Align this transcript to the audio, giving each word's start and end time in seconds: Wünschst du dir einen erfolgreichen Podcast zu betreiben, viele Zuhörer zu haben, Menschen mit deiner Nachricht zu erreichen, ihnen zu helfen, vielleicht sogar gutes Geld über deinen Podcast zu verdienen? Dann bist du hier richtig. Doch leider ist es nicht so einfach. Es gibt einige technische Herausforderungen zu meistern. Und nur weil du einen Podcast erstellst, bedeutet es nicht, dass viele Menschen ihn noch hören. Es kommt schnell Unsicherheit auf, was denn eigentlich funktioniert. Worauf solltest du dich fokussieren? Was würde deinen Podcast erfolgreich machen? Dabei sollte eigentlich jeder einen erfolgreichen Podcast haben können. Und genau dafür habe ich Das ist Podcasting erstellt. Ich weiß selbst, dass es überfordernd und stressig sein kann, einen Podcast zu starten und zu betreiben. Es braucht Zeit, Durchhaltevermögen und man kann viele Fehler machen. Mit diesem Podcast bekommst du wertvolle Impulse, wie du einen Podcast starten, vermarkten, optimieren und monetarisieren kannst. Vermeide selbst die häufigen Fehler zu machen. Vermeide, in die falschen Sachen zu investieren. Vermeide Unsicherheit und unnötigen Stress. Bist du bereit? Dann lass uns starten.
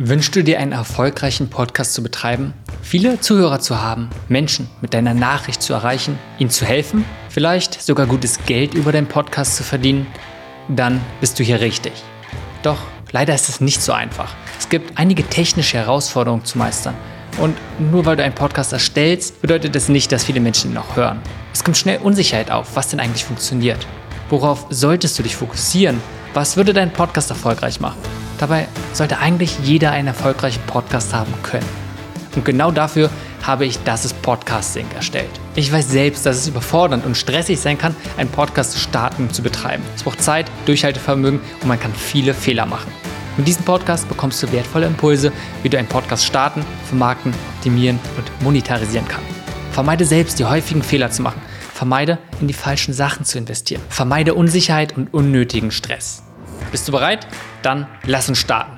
Wünschst 0.00 0.36
du 0.36 0.44
dir 0.44 0.60
einen 0.60 0.70
erfolgreichen 0.70 1.50
Podcast 1.50 1.92
zu 1.92 2.04
betreiben, 2.04 2.54
viele 2.82 3.18
Zuhörer 3.20 3.58
zu 3.58 3.82
haben, 3.82 4.08
Menschen 4.28 4.70
mit 4.80 4.94
deiner 4.94 5.12
Nachricht 5.12 5.60
zu 5.60 5.72
erreichen, 5.72 6.20
ihnen 6.38 6.50
zu 6.50 6.64
helfen, 6.64 7.04
vielleicht 7.30 7.82
sogar 7.82 8.06
gutes 8.06 8.38
Geld 8.46 8.74
über 8.74 8.92
deinen 8.92 9.08
Podcast 9.08 9.56
zu 9.56 9.64
verdienen? 9.64 10.06
Dann 10.68 11.00
bist 11.20 11.40
du 11.40 11.42
hier 11.42 11.60
richtig. 11.60 11.92
Doch 12.62 12.78
leider 13.10 13.34
ist 13.34 13.48
es 13.48 13.60
nicht 13.60 13.82
so 13.82 13.92
einfach. 13.92 14.32
Es 14.56 14.68
gibt 14.68 14.96
einige 14.96 15.24
technische 15.24 15.78
Herausforderungen 15.78 16.44
zu 16.44 16.58
meistern. 16.58 16.94
Und 17.38 17.56
nur 17.80 18.06
weil 18.06 18.14
du 18.14 18.22
einen 18.22 18.36
Podcast 18.36 18.72
erstellst, 18.72 19.42
bedeutet 19.42 19.74
es 19.74 19.88
nicht, 19.88 20.12
dass 20.12 20.22
viele 20.22 20.38
Menschen 20.38 20.70
ihn 20.70 20.74
noch 20.74 20.94
hören. 20.94 21.20
Es 21.52 21.64
kommt 21.64 21.76
schnell 21.76 21.98
Unsicherheit 21.98 22.52
auf, 22.52 22.76
was 22.76 22.86
denn 22.86 23.00
eigentlich 23.00 23.24
funktioniert. 23.24 23.84
Worauf 24.30 24.66
solltest 24.70 25.18
du 25.18 25.24
dich 25.24 25.34
fokussieren? 25.34 26.00
Was 26.34 26.56
würde 26.56 26.72
deinen 26.72 26.92
Podcast 26.92 27.30
erfolgreich 27.30 27.80
machen? 27.80 27.98
Dabei 28.38 28.68
sollte 28.92 29.18
eigentlich 29.18 29.58
jeder 29.62 29.90
einen 29.90 30.08
erfolgreichen 30.08 30.62
Podcast 30.66 31.12
haben 31.12 31.32
können. 31.42 31.66
Und 32.36 32.44
genau 32.44 32.70
dafür 32.70 33.10
habe 33.42 33.66
ich 33.66 33.78
Das 33.84 34.04
ist 34.04 34.20
Podcasting 34.22 34.86
erstellt. 34.94 35.30
Ich 35.54 35.72
weiß 35.72 35.88
selbst, 35.88 36.24
dass 36.26 36.36
es 36.36 36.48
überfordernd 36.48 37.04
und 37.04 37.16
stressig 37.16 37.58
sein 37.58 37.78
kann, 37.78 37.96
einen 38.16 38.30
Podcast 38.30 38.72
zu 38.72 38.78
starten 38.78 39.24
und 39.24 39.34
zu 39.34 39.42
betreiben. 39.42 39.82
Es 39.96 40.02
braucht 40.02 40.22
Zeit, 40.22 40.46
Durchhaltevermögen 40.66 41.40
und 41.60 41.68
man 41.68 41.80
kann 41.80 41.92
viele 41.94 42.34
Fehler 42.34 42.66
machen. 42.66 42.92
Mit 43.36 43.48
diesem 43.48 43.64
Podcast 43.64 44.08
bekommst 44.08 44.42
du 44.42 44.52
wertvolle 44.52 44.86
Impulse, 44.86 45.32
wie 45.62 45.68
du 45.68 45.78
einen 45.78 45.88
Podcast 45.88 46.24
starten, 46.24 46.64
vermarkten, 46.86 47.32
optimieren 47.56 47.98
und 48.16 48.42
monetarisieren 48.42 49.06
kannst. 49.08 49.28
Vermeide 49.72 50.04
selbst 50.04 50.38
die 50.38 50.44
häufigen 50.44 50.82
Fehler 50.82 51.10
zu 51.10 51.22
machen. 51.22 51.40
Vermeide, 51.72 52.18
in 52.40 52.48
die 52.48 52.54
falschen 52.54 52.92
Sachen 52.92 53.24
zu 53.24 53.38
investieren. 53.38 53.80
Vermeide 53.88 54.34
Unsicherheit 54.34 54.96
und 54.96 55.14
unnötigen 55.14 55.70
Stress. 55.70 56.24
Bist 56.70 56.86
du 56.86 56.92
bereit? 56.92 57.26
Dann 57.62 57.86
lass 58.04 58.28
uns 58.28 58.38
starten. 58.38 58.77